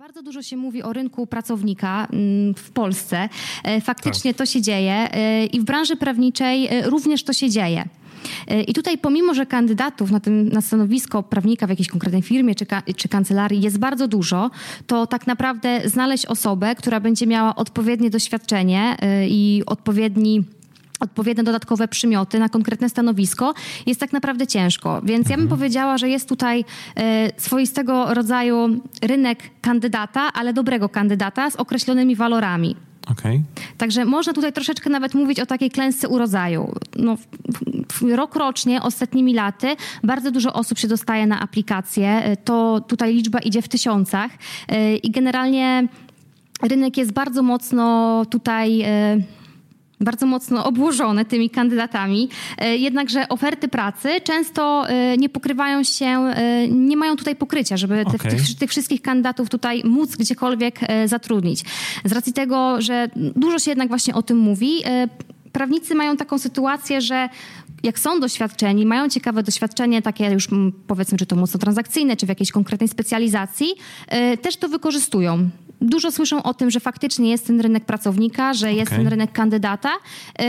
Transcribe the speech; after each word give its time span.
Bardzo 0.00 0.22
dużo 0.22 0.42
się 0.42 0.56
mówi 0.56 0.82
o 0.82 0.92
rynku 0.92 1.26
pracownika 1.26 2.08
mm, 2.12 2.54
w 2.54 2.70
Polsce. 2.70 3.28
E, 3.64 3.80
faktycznie 3.80 4.34
tak. 4.34 4.38
to 4.38 4.46
się 4.46 4.62
dzieje 4.62 4.92
e, 4.92 5.46
i 5.46 5.60
w 5.60 5.64
branży 5.64 5.96
prawniczej 5.96 6.66
e, 6.66 6.90
również 6.90 7.24
to 7.24 7.32
się 7.32 7.50
dzieje. 7.50 7.84
I 8.66 8.74
tutaj 8.74 8.98
pomimo, 8.98 9.34
że 9.34 9.46
kandydatów 9.46 10.10
na, 10.10 10.20
tym, 10.20 10.48
na 10.48 10.60
stanowisko 10.60 11.22
prawnika 11.22 11.66
w 11.66 11.70
jakiejś 11.70 11.88
konkretnej 11.88 12.22
firmie 12.22 12.54
czy, 12.54 12.66
czy 12.96 13.08
kancelarii 13.08 13.60
jest 13.60 13.78
bardzo 13.78 14.08
dużo, 14.08 14.50
to 14.86 15.06
tak 15.06 15.26
naprawdę 15.26 15.80
znaleźć 15.84 16.26
osobę, 16.26 16.74
która 16.74 17.00
będzie 17.00 17.26
miała 17.26 17.56
odpowiednie 17.56 18.10
doświadczenie 18.10 18.96
i 19.28 19.62
odpowiedni 19.66 20.44
odpowiednie 21.00 21.44
dodatkowe 21.44 21.88
przymioty 21.88 22.38
na 22.38 22.48
konkretne 22.48 22.88
stanowisko, 22.88 23.54
jest 23.86 24.00
tak 24.00 24.12
naprawdę 24.12 24.46
ciężko. 24.46 25.00
Więc 25.02 25.20
mhm. 25.20 25.30
ja 25.30 25.36
bym 25.36 25.44
mhm. 25.44 25.58
powiedziała, 25.58 25.98
że 25.98 26.08
jest 26.08 26.28
tutaj 26.28 26.64
e, 26.96 27.30
swoistego 27.40 28.14
rodzaju 28.14 28.80
rynek 29.02 29.38
kandydata, 29.60 30.32
ale 30.32 30.52
dobrego 30.52 30.88
kandydata 30.88 31.50
z 31.50 31.56
określonymi 31.56 32.16
walorami. 32.16 32.76
Okay. 33.08 33.42
Także 33.78 34.04
można 34.04 34.32
tutaj 34.32 34.52
troszeczkę 34.52 34.90
nawet 34.90 35.14
mówić 35.14 35.40
o 35.40 35.46
takiej 35.46 35.70
klęsce 35.70 36.08
urodzaju. 36.08 36.74
No, 36.96 37.16
rok 38.16 38.36
rocznie, 38.36 38.82
ostatnimi 38.82 39.34
laty, 39.34 39.76
bardzo 40.04 40.30
dużo 40.30 40.52
osób 40.52 40.78
się 40.78 40.88
dostaje 40.88 41.26
na 41.26 41.40
aplikacje. 41.40 42.08
E, 42.08 42.36
to 42.36 42.80
tutaj 42.88 43.14
liczba 43.14 43.38
idzie 43.38 43.62
w 43.62 43.68
tysiącach 43.68 44.30
e, 44.68 44.96
i 44.96 45.10
generalnie 45.10 45.88
rynek 46.62 46.96
jest 46.96 47.12
bardzo 47.12 47.42
mocno 47.42 48.24
tutaj 48.30 48.84
bardzo 50.00 50.26
mocno 50.26 50.64
obłożone 50.64 51.24
tymi 51.24 51.50
kandydatami, 51.50 52.28
e, 52.58 52.76
jednakże 52.76 53.28
oferty 53.28 53.68
pracy 53.68 54.08
często 54.24 54.88
e, 54.88 55.16
nie 55.16 55.28
pokrywają 55.28 55.84
się, 55.84 56.06
e, 56.06 56.68
nie 56.68 56.96
mają 56.96 57.16
tutaj 57.16 57.36
pokrycia, 57.36 57.76
żeby 57.76 58.00
okay. 58.00 58.30
tych, 58.30 58.58
tych, 58.58 58.70
wszystkich 58.70 59.02
kandydatów 59.02 59.48
tutaj 59.48 59.82
móc 59.84 60.16
gdziekolwiek 60.16 60.80
zatrudnić. 61.06 61.64
Z 62.04 62.12
racji 62.12 62.32
tego, 62.32 62.80
że 62.82 63.08
dużo 63.16 63.58
się 63.58 63.70
jednak 63.70 63.88
właśnie 63.88 64.14
o 64.14 64.22
tym 64.22 64.38
mówi, 64.38 64.82
prawnicy 65.52 65.94
mają 65.94 66.16
taką 66.16 66.38
sytuację, 66.38 67.00
że 67.00 67.28
jak 67.82 67.98
są 67.98 68.20
doświadczeni, 68.20 68.86
mają 68.86 69.08
ciekawe 69.08 69.42
doświadczenie, 69.42 70.02
takie 70.02 70.30
już 70.30 70.48
powiedzmy, 70.86 71.18
czy 71.18 71.26
to 71.26 71.36
mocno 71.36 71.60
transakcyjne, 71.60 72.16
czy 72.16 72.26
w 72.26 72.28
jakiejś 72.28 72.52
konkretnej 72.52 72.88
specjalizacji, 72.88 73.74
też 74.42 74.56
to 74.56 74.68
wykorzystują 74.68 75.50
dużo 75.80 76.12
słyszą 76.12 76.42
o 76.42 76.54
tym, 76.54 76.70
że 76.70 76.80
faktycznie 76.80 77.30
jest 77.30 77.46
ten 77.46 77.60
rynek 77.60 77.84
pracownika, 77.84 78.54
że 78.54 78.72
jest 78.72 78.90
ten 78.90 79.08
rynek 79.08 79.32
kandydata, 79.32 79.90
yy, 80.38 80.44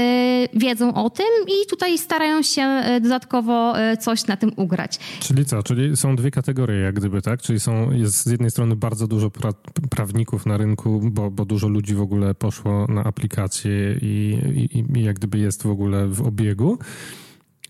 wiedzą 0.53 0.93
o 0.93 1.09
tym 1.09 1.25
i 1.47 1.69
tutaj 1.69 1.97
starają 1.97 2.41
się 2.41 2.61
yy, 2.61 3.01
dodatkowo 3.01 3.79
yy, 3.79 3.97
coś 3.97 4.27
na 4.27 4.37
tym 4.37 4.52
ugrać. 4.55 4.99
Czyli 5.19 5.45
co? 5.45 5.63
Czyli 5.63 5.97
są 5.97 6.15
dwie 6.15 6.31
kategorie 6.31 6.79
jak 6.79 6.95
gdyby, 6.95 7.21
tak? 7.21 7.41
Czyli 7.41 7.59
są, 7.59 7.91
jest 7.91 8.15
z 8.15 8.31
jednej 8.31 8.52
strony 8.52 8.75
bardzo 8.75 9.07
dużo 9.07 9.29
pra 9.29 9.52
prawników 9.89 10.45
na 10.45 10.57
rynku, 10.57 11.02
bo, 11.03 11.31
bo 11.31 11.45
dużo 11.45 11.67
ludzi 11.67 11.95
w 11.95 12.02
ogóle 12.02 12.35
poszło 12.35 12.87
na 12.89 13.03
aplikacje 13.03 13.95
i, 14.02 14.37
i, 14.73 14.99
i 14.99 15.03
jak 15.03 15.15
gdyby 15.15 15.37
jest 15.39 15.63
w 15.63 15.69
ogóle 15.69 16.07
w 16.07 16.21
obiegu. 16.21 16.77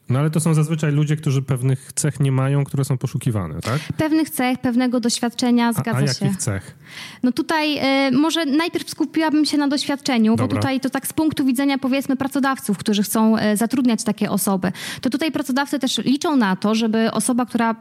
No 0.10 0.20
ale 0.20 0.30
to 0.30 0.40
są 0.40 0.54
zazwyczaj 0.54 0.92
ludzie, 0.92 1.16
którzy 1.16 1.42
pewnych 1.42 1.94
cech 1.96 2.20
nie 2.20 2.32
mają, 2.32 2.64
które 2.64 2.86
są 2.86 2.98
poszukiwane, 2.98 3.62
tak? 3.62 3.80
Pewnych 3.98 4.30
cech, 4.30 4.60
pewnego 4.60 5.00
doświadczenia, 5.00 5.74
zgadza 5.74 6.00
a, 6.00 6.04
a 6.04 6.14
się. 6.14 6.26
jakich 6.26 6.40
cech? 6.40 6.76
No 7.24 7.32
tutaj 7.32 7.80
y, 8.08 8.12
może 8.12 8.46
najpierw 8.46 8.90
skupiłabym 8.90 9.46
się 9.46 9.58
na 9.58 9.68
doświadczeniu, 9.68 10.32
Dobra. 10.36 10.48
bo 10.48 10.56
tutaj 10.56 10.80
to 10.80 10.90
tak 10.90 11.08
z 11.08 11.14
punktu 11.14 11.46
widzenia 11.46 11.78
powiedzmy 11.78 12.16
pracodawców, 12.16 12.78
którzy 12.78 13.04
chcą 13.04 13.38
y, 13.38 13.58
zatrudniać 13.58 14.04
takie 14.04 14.32
osoby, 14.32 14.72
to 15.02 15.10
tutaj 15.10 15.32
pracodawcy 15.32 15.80
też 15.80 15.98
liczą 15.98 16.36
na 16.36 16.56
to, 16.56 16.76
żeby 16.76 17.12
osoba, 17.12 17.46
która 17.46 17.76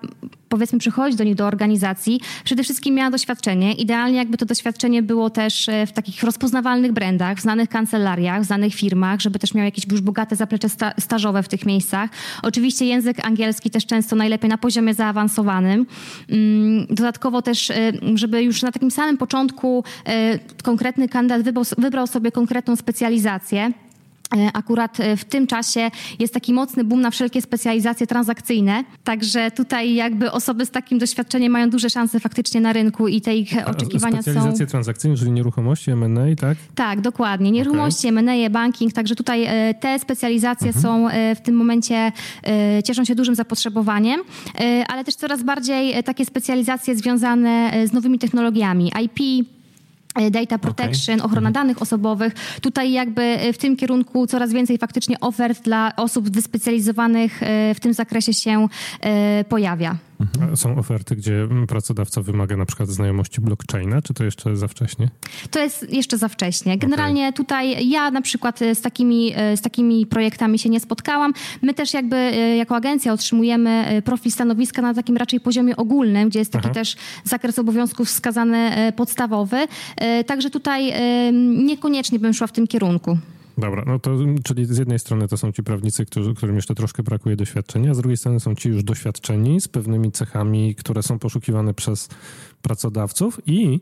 powiedzmy 0.51 0.79
przychodzi 0.79 1.17
do 1.17 1.25
nich 1.25 1.35
do 1.35 1.47
organizacji, 1.47 2.21
przede 2.45 2.63
wszystkim 2.63 2.95
miała 2.95 3.11
doświadczenie. 3.11 3.73
Idealnie 3.73 4.19
jakby 4.19 4.37
to 4.37 4.47
doświadczenie 4.47 5.03
było 5.03 5.31
też 5.31 5.69
y, 5.69 5.87
w 5.87 5.93
takich 5.93 6.23
rozpoznawalnych 6.23 6.93
brandach, 6.93 7.39
w 7.39 7.41
znanych 7.41 7.69
kancelariach, 7.69 8.43
w 8.43 8.45
znanych 8.45 8.75
firmach, 8.75 9.21
żeby 9.21 9.39
też 9.39 9.55
miał 9.55 9.65
jakieś 9.65 9.87
już 9.93 10.01
bogate 10.01 10.37
zaplecze 10.37 10.69
sta 10.69 10.93
stażowe 10.99 11.43
w 11.43 11.49
tych 11.49 11.67
miejscach. 11.67 12.11
Oczywiście 12.43 12.87
język 12.87 13.27
angielski 13.27 13.71
też 13.71 13.87
często 13.87 14.17
najlepiej 14.17 14.51
na 14.51 14.59
poziomie 14.59 14.95
zaawansowanym. 14.95 15.87
Mm, 16.29 16.87
dodatkowo 16.87 17.43
też, 17.43 17.73
żeby 18.15 18.43
już 18.43 18.63
na 18.63 18.73
takim 18.73 18.91
samym 18.91 19.19
początku 19.19 19.85
e, 20.07 20.39
konkretny 20.63 21.09
kandydat 21.09 21.43
wybrał, 21.43 21.65
wybrał 21.79 22.07
sobie 22.07 22.33
konkretną 22.33 22.77
specjalizację. 22.77 23.73
E, 24.37 24.51
akurat 24.53 25.01
e, 25.01 25.17
w 25.17 25.25
tym 25.25 25.47
czasie 25.47 25.91
jest 26.19 26.35
taki 26.35 26.53
mocny 26.53 26.85
boom 26.85 27.01
na 27.01 27.11
wszelkie 27.11 27.43
specjalizacje 27.43 28.07
transakcyjne, 28.07 28.85
także 29.05 29.51
tutaj 29.51 29.95
jakby 29.95 30.33
osoby 30.33 30.67
z 30.67 30.71
takim 30.71 30.99
doświadczeniem 30.99 31.53
mają 31.53 31.71
duże 31.71 31.91
szanse 31.91 32.21
faktycznie 32.21 32.61
na 32.61 32.73
rynku 32.73 33.09
i 33.09 33.21
te 33.21 33.37
ich 33.37 33.53
oczekiwania 33.67 34.17
są... 34.17 34.23
Specjalizacje 34.23 34.67
transakcyjne, 34.67 35.17
czyli 35.17 35.31
nieruchomości, 35.31 35.91
M&A, 35.91 36.37
tak? 36.37 36.59
Tak, 36.75 37.01
dokładnie. 37.01 37.51
Nieruchomości, 37.51 38.09
okay. 38.09 38.19
M&A, 38.19 38.51
banking, 38.51 38.93
także 38.93 39.15
tutaj 39.15 39.47
te 39.81 39.99
specjalizacje 39.99 40.67
mhm. 40.67 40.83
są 40.83 41.09
w 41.35 41.41
tym 41.41 41.55
momencie, 41.55 42.13
cieszą 42.85 43.05
się 43.05 43.15
dużym 43.15 43.35
zapotrzebowaniem, 43.35 44.21
ale 44.89 45.05
też 45.05 45.15
coraz 45.15 45.43
bardziej 45.43 46.05
takie 46.05 46.25
specjalizacje 46.25 46.97
związane 46.97 47.73
z 47.87 47.93
nowymi 47.93 48.19
technologiami, 48.19 48.93
IP, 49.05 49.21
E, 49.21 49.60
data 50.31 50.59
protection, 50.59 51.15
okay. 51.15 51.27
ochrona 51.27 51.49
mhm. 51.49 51.53
danych 51.53 51.83
osobowych. 51.83 52.35
Tutaj 52.61 52.93
jakby 52.93 53.23
e, 53.23 53.53
w 53.53 53.59
tym 53.59 53.77
kierunku 53.77 54.27
coraz 54.27 54.53
więcej 54.53 54.79
faktycznie 54.79 55.21
ofert 55.21 55.63
dla 55.63 55.93
osób 55.97 56.31
wyspecjalizowanych 56.31 57.43
e, 57.43 57.75
w 57.75 57.81
tym 57.81 57.95
zakresie 57.95 58.35
się 58.35 58.69
pojawia. 59.49 60.10
Mhm. 60.21 60.57
Są 60.57 60.77
oferty, 60.77 61.17
gdzie 61.17 61.49
pracodawca 61.69 62.23
wymaga 62.23 62.57
na 62.57 62.67
przykład 62.67 62.89
znajomości 62.89 63.41
blockchaina, 63.41 64.03
czy 64.03 64.15
to 64.15 64.25
jeszcze 64.25 64.57
za 64.57 64.69
wcześnie? 64.69 65.09
To 65.51 65.61
jest 65.61 65.93
jeszcze 65.93 66.19
za 66.19 66.29
wcześnie. 66.29 66.79
Generalnie 66.79 67.23
okay. 67.23 67.33
tutaj 67.33 67.89
ja 67.89 68.11
na 68.11 68.23
przykład 68.23 68.59
z 68.75 68.81
takimi, 68.81 69.35
z 69.57 69.61
takimi 69.61 70.07
projektami 70.07 70.59
się 70.59 70.69
nie 70.69 70.81
spotkałam. 70.81 71.33
My 71.63 71.75
też 71.75 71.95
jakby 71.95 72.17
jako 72.59 72.77
agencja 72.77 73.13
otrzymujemy 73.13 74.03
profil 74.05 74.33
stanowiska 74.33 74.83
na 74.83 74.95
takim 74.95 75.17
raczej 75.17 75.41
poziomie 75.41 75.77
ogólnym, 75.77 76.29
gdzie 76.29 76.39
jest 76.39 76.53
taki 76.53 76.67
Aha. 76.67 76.75
też 76.75 76.97
zakres 77.25 77.59
obowiązków 77.59 78.09
wskazany 78.09 78.93
podstawowy. 78.97 79.67
Także 80.27 80.51
tutaj 80.51 80.93
niekoniecznie 81.57 82.19
bym 82.19 82.35
szła 82.35 82.47
w 82.47 82.53
tym 82.53 82.67
kierunku. 82.67 83.19
Dobra, 83.61 83.85
no 83.87 83.99
to 83.99 84.11
czyli 84.45 84.67
z 84.67 84.79
jednej 84.79 84.99
strony 84.99 85.29
to 85.29 85.37
są 85.37 85.53
ci 85.53 85.63
prawnicy, 85.63 86.07
którzy, 86.07 86.35
którym 86.35 86.57
jeszcze 86.57 86.75
troszkę 86.75 87.03
brakuje 87.03 87.37
doświadczenia, 87.37 87.95
z 87.95 87.99
drugiej 87.99 88.17
strony 88.17 88.41
są 88.41 88.55
ci 88.55 88.69
już 88.69 88.85
doświadczeni 88.85 89.61
z 89.61 89.69
pewnymi 89.69 90.13
cechami, 90.13 90.75
które 90.75 91.03
są 91.03 91.19
poszukiwane 91.19 91.75
przez 91.75 92.09
pracodawców 92.63 93.41
i 93.47 93.81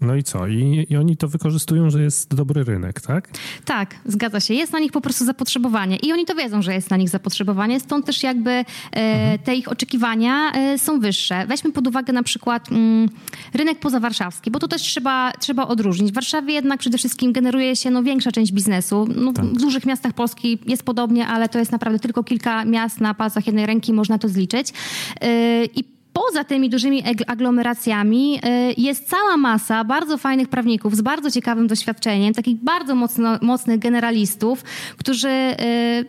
no 0.00 0.14
i 0.16 0.22
co? 0.22 0.46
I, 0.46 0.86
I, 0.90 0.96
oni 0.96 1.16
to 1.16 1.28
wykorzystują, 1.28 1.90
że 1.90 2.02
jest 2.02 2.34
dobry 2.34 2.64
rynek, 2.64 3.00
tak? 3.00 3.28
Tak, 3.64 3.94
zgadza 4.04 4.40
się. 4.40 4.54
Jest 4.54 4.72
na 4.72 4.78
nich 4.78 4.92
po 4.92 5.00
prostu 5.00 5.24
zapotrzebowanie 5.24 5.96
i 5.96 6.12
oni 6.12 6.26
to 6.26 6.34
wiedzą, 6.34 6.62
że 6.62 6.74
jest 6.74 6.90
na 6.90 6.96
nich 6.96 7.08
zapotrzebowanie, 7.08 7.80
stąd 7.80 8.06
też 8.06 8.22
jakby 8.22 8.50
e, 8.50 8.64
mhm. 8.92 9.38
te 9.38 9.54
ich 9.54 9.68
oczekiwania 9.68 10.52
e, 10.52 10.78
są 10.78 11.00
wyższe. 11.00 11.46
Weźmy 11.46 11.72
pod 11.72 11.86
uwagę 11.86 12.12
na 12.12 12.22
przykład 12.22 12.72
mm, 12.72 13.08
rynek 13.54 13.78
pozawarszawski, 13.78 14.50
bo 14.50 14.58
to 14.58 14.68
też 14.68 14.82
trzeba, 14.82 15.32
trzeba 15.32 15.66
odróżnić. 15.66 16.10
W 16.10 16.14
Warszawie 16.14 16.54
jednak 16.54 16.80
przede 16.80 16.98
wszystkim 16.98 17.32
generuje 17.32 17.76
się 17.76 17.90
no, 17.90 18.02
większa 18.02 18.32
część 18.32 18.52
biznesu. 18.52 19.08
No, 19.16 19.32
tak. 19.32 19.44
W 19.44 19.60
dużych 19.60 19.86
miastach 19.86 20.12
Polski 20.12 20.58
jest 20.66 20.82
podobnie, 20.82 21.26
ale 21.26 21.48
to 21.48 21.58
jest 21.58 21.72
naprawdę 21.72 21.98
tylko 21.98 22.24
kilka 22.24 22.64
miast 22.64 23.00
na 23.00 23.14
palcach 23.14 23.46
jednej 23.46 23.66
ręki, 23.66 23.92
można 23.92 24.18
to 24.18 24.28
zliczyć. 24.28 24.72
E, 25.20 25.64
I 25.64 25.99
poza 26.12 26.44
tymi 26.44 26.70
dużymi 26.70 27.02
aglomeracjami 27.26 28.36
y, 28.36 28.74
jest 28.80 29.08
cała 29.08 29.36
masa 29.36 29.84
bardzo 29.84 30.18
fajnych 30.18 30.48
prawników 30.48 30.96
z 30.96 31.00
bardzo 31.00 31.30
ciekawym 31.30 31.66
doświadczeniem, 31.66 32.34
takich 32.34 32.56
bardzo 32.56 32.94
mocno, 32.94 33.38
mocnych 33.42 33.78
generalistów, 33.78 34.64
którzy 34.96 35.28
y, 35.28 35.54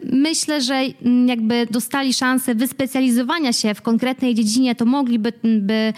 myślę, 0.03 0.61
że 0.61 0.81
jakby 1.25 1.67
dostali 1.71 2.13
szansę 2.13 2.55
wyspecjalizowania 2.55 3.53
się 3.53 3.73
w 3.73 3.81
konkretnej 3.81 4.35
dziedzinie, 4.35 4.75
to 4.75 4.85
mogliby 4.85 5.33
by 5.43 5.93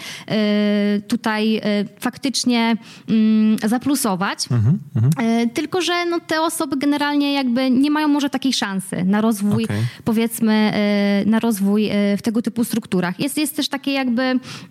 y, 0.96 1.02
tutaj 1.02 1.60
faktycznie 2.00 2.76
mm, 3.08 3.58
zaplusować. 3.58 4.38
Mhm, 4.50 4.78
mhm. 4.96 5.50
Tylko, 5.50 5.80
że 5.80 5.92
no, 6.10 6.20
te 6.20 6.40
osoby 6.40 6.76
generalnie 6.76 7.32
jakby 7.32 7.70
nie 7.70 7.90
mają 7.90 8.08
może 8.08 8.30
takiej 8.30 8.52
szansy 8.52 9.04
na 9.04 9.20
rozwój, 9.20 9.64
okay. 9.64 9.82
powiedzmy, 10.04 10.72
na 11.26 11.40
rozwój 11.40 11.90
w 12.18 12.22
tego 12.22 12.42
typu 12.42 12.64
strukturach. 12.64 13.20
Jest, 13.20 13.38
jest 13.38 13.56
też 13.56 13.68
takie 13.68 13.93
jakby 13.94 14.22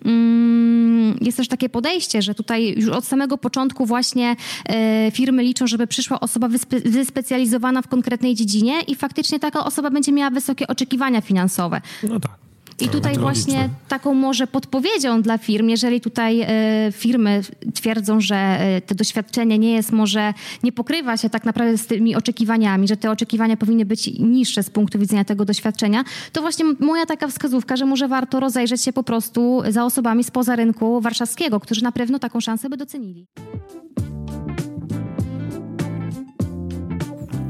mm, 0.04 1.18
jest 1.20 1.36
też 1.36 1.48
takie 1.48 1.68
podejście, 1.68 2.22
że 2.22 2.34
tutaj 2.34 2.74
już 2.76 2.88
od 2.88 3.04
samego 3.04 3.38
początku 3.38 3.86
właśnie 3.86 4.36
e, 4.66 5.10
firmy 5.10 5.42
liczą, 5.42 5.66
żeby 5.66 5.86
przyszła 5.86 6.20
osoba 6.20 6.48
wyspe 6.48 6.80
wyspecjalizowana 6.80 7.82
w 7.82 7.88
konkretnej 7.88 8.34
dziedzinie 8.34 8.80
i 8.80 8.94
faktycznie 8.94 9.40
taka 9.40 9.64
osoba 9.64 9.90
będzie 9.90 10.12
miała 10.12 10.30
wysokie 10.30 10.66
oczekiwania 10.66 11.20
finansowe. 11.20 11.80
No 12.02 12.20
tak. 12.20 12.43
I 12.80 12.88
tutaj 12.88 13.18
właśnie 13.18 13.68
taką 13.88 14.14
może 14.14 14.46
podpowiedzią 14.46 15.22
dla 15.22 15.38
firm, 15.38 15.68
jeżeli 15.68 16.00
tutaj 16.00 16.40
e, 16.40 16.46
firmy 16.92 17.42
twierdzą, 17.74 18.20
że 18.20 18.36
e, 18.36 18.80
te 18.80 18.94
doświadczenie 18.94 19.58
nie 19.58 19.72
jest 19.72 19.92
może, 19.92 20.34
nie 20.62 20.72
pokrywa 20.72 21.16
się 21.16 21.30
tak 21.30 21.44
naprawdę 21.44 21.78
z 21.78 21.86
tymi 21.86 22.16
oczekiwaniami, 22.16 22.88
że 22.88 22.96
te 22.96 23.10
oczekiwania 23.10 23.56
powinny 23.56 23.84
być 23.84 24.06
niższe 24.18 24.62
z 24.62 24.70
punktu 24.70 24.98
widzenia 24.98 25.24
tego 25.24 25.44
doświadczenia, 25.44 26.04
to 26.32 26.40
właśnie 26.40 26.64
moja 26.80 27.06
taka 27.06 27.28
wskazówka, 27.28 27.76
że 27.76 27.86
może 27.86 28.08
warto 28.08 28.40
rozejrzeć 28.40 28.82
się 28.82 28.92
po 28.92 29.02
prostu 29.02 29.62
za 29.68 29.84
osobami 29.84 30.24
spoza 30.24 30.56
rynku 30.56 31.00
warszawskiego, 31.00 31.60
którzy 31.60 31.82
na 31.82 31.92
pewno 31.92 32.18
taką 32.18 32.40
szansę 32.40 32.70
by 32.70 32.76
docenili. 32.76 33.26